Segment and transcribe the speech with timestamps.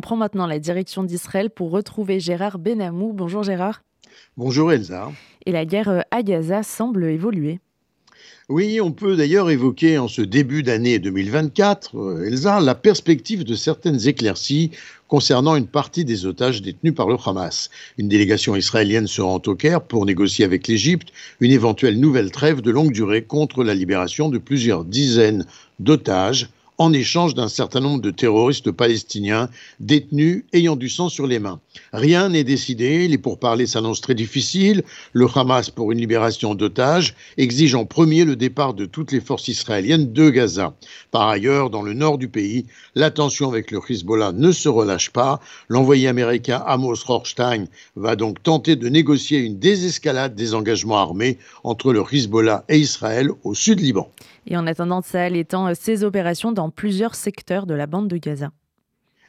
[0.00, 3.12] on prend maintenant la direction d'Israël pour retrouver Gérard Benamou.
[3.12, 3.82] Bonjour Gérard.
[4.38, 5.12] Bonjour Elsa.
[5.44, 7.60] Et la guerre euh, à Gaza semble évoluer.
[8.48, 13.54] Oui, on peut d'ailleurs évoquer en ce début d'année 2024, euh, Elsa, la perspective de
[13.54, 14.70] certaines éclaircies
[15.06, 17.68] concernant une partie des otages détenus par le Hamas.
[17.98, 21.10] Une délégation israélienne se rend au Caire pour négocier avec l'Égypte
[21.40, 25.44] une éventuelle nouvelle trêve de longue durée contre la libération de plusieurs dizaines
[25.78, 26.48] d'otages
[26.80, 31.60] en échange d'un certain nombre de terroristes palestiniens détenus ayant du sang sur les mains.
[31.92, 34.82] Rien n'est décidé, les pourparlers s'annoncent très difficiles.
[35.12, 39.48] Le Hamas, pour une libération d'otages, exige en premier le départ de toutes les forces
[39.48, 40.72] israéliennes de Gaza.
[41.10, 45.10] Par ailleurs, dans le nord du pays, la tension avec le Hezbollah ne se relâche
[45.10, 45.38] pas.
[45.68, 51.92] L'envoyé américain Amos Rothstein va donc tenter de négocier une désescalade des engagements armés entre
[51.92, 54.10] le Hezbollah et Israël au sud Liban.
[54.46, 58.50] Et en attendant, Sahel étend ses opérations dans plusieurs secteurs de la bande de Gaza.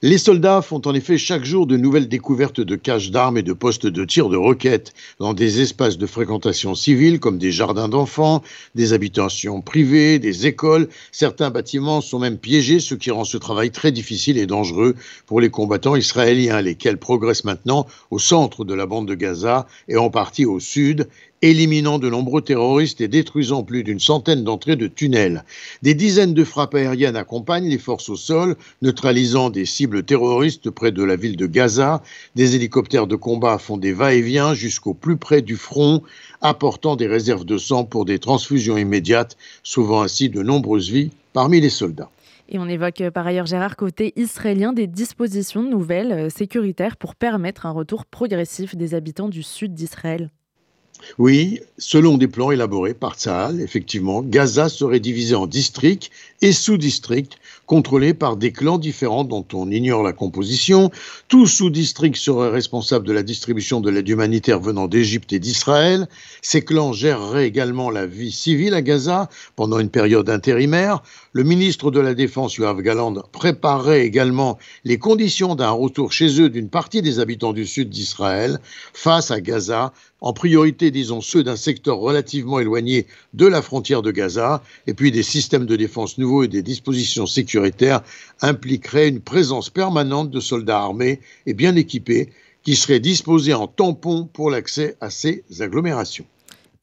[0.00, 3.52] Les soldats font en effet chaque jour de nouvelles découvertes de caches d'armes et de
[3.52, 8.44] postes de tir de roquettes dans des espaces de fréquentation civile comme des jardins d'enfants,
[8.76, 10.88] des habitations privées, des écoles.
[11.10, 14.94] Certains bâtiments sont même piégés, ce qui rend ce travail très difficile et dangereux
[15.26, 19.96] pour les combattants israéliens, lesquels progressent maintenant au centre de la bande de Gaza et
[19.96, 21.08] en partie au sud
[21.42, 25.44] éliminant de nombreux terroristes et détruisant plus d'une centaine d'entrées de tunnels.
[25.82, 30.92] Des dizaines de frappes aériennes accompagnent les forces au sol, neutralisant des cibles terroristes près
[30.92, 32.02] de la ville de Gaza.
[32.34, 36.02] Des hélicoptères de combat font des va-et-vient jusqu'au plus près du front,
[36.40, 41.60] apportant des réserves de sang pour des transfusions immédiates, sauvant ainsi de nombreuses vies parmi
[41.60, 42.10] les soldats.
[42.50, 47.66] Et on évoque par ailleurs, Gérard, côté israélien, des dispositions nouvelles euh, sécuritaires pour permettre
[47.66, 50.30] un retour progressif des habitants du sud d'Israël.
[51.18, 56.10] Oui, selon des plans élaborés par Tsahal, effectivement, Gaza serait divisé en districts
[56.42, 60.90] et sous-districts contrôlés par des clans différents dont on ignore la composition.
[61.28, 66.08] Tout sous-district serait responsable de la distribution de l'aide humanitaire venant d'Égypte et d'Israël.
[66.40, 71.02] Ces clans géreraient également la vie civile à Gaza pendant une période intérimaire.
[71.32, 76.48] Le ministre de la Défense, Yoav Galand, préparerait également les conditions d'un retour chez eux
[76.48, 78.60] d'une partie des habitants du sud d'Israël
[78.94, 84.10] face à Gaza, en priorité, disons, ceux d'un secteur relativement éloigné de la frontière de
[84.10, 88.02] Gaza, et puis des systèmes de défense nouveaux et des dispositions sécuritaires
[88.40, 92.30] impliqueraient une présence permanente de soldats armés et bien équipés
[92.62, 96.26] qui seraient disposés en tampon pour l'accès à ces agglomérations.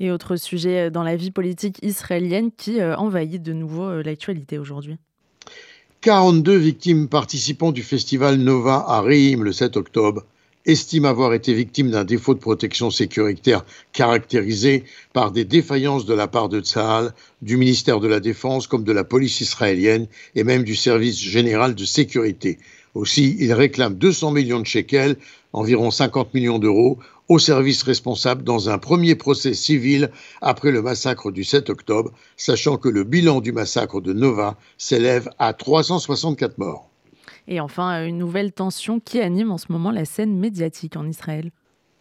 [0.00, 4.58] Et autre sujet dans la vie politique israélienne qui euh, envahit de nouveau euh, l'actualité
[4.58, 4.96] aujourd'hui.
[6.00, 10.24] 42 victimes participant du festival Nova à Reim le 7 octobre
[10.66, 16.26] estiment avoir été victimes d'un défaut de protection sécuritaire caractérisé par des défaillances de la
[16.26, 20.64] part de Tsahal, du ministère de la Défense comme de la police israélienne et même
[20.64, 22.58] du service général de sécurité.
[22.94, 25.16] Aussi, il réclame 200 millions de shekels,
[25.52, 26.98] environ 50 millions d'euros,
[27.28, 30.10] au service responsable dans un premier procès civil
[30.42, 35.30] après le massacre du 7 octobre, sachant que le bilan du massacre de Nova s'élève
[35.38, 36.90] à 364 morts.
[37.46, 41.50] Et enfin, une nouvelle tension qui anime en ce moment la scène médiatique en Israël.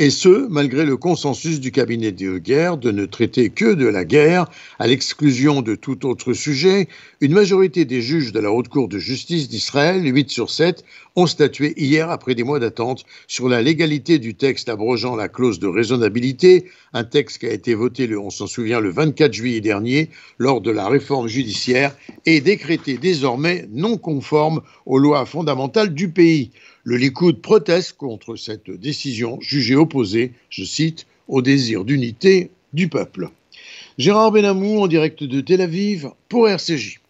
[0.00, 4.04] Et ce, malgré le consensus du cabinet de guerre de ne traiter que de la
[4.04, 4.46] guerre,
[4.78, 6.86] à l'exclusion de tout autre sujet,
[7.20, 10.84] une majorité des juges de la Haute Cour de justice d'Israël, 8 sur 7,
[11.16, 15.58] ont statué hier, après des mois d'attente, sur la légalité du texte abrogeant la clause
[15.58, 20.10] de raisonnabilité, un texte qui a été voté, on s'en souvient, le 24 juillet dernier,
[20.38, 26.52] lors de la réforme judiciaire, et décrété désormais non conforme aux lois fondamentales du pays.
[26.88, 33.28] Le Likoud proteste contre cette décision jugée opposée, je cite, au désir d'unité du peuple.
[33.98, 37.00] Gérard Benamou en direct de Tel Aviv pour RCJ.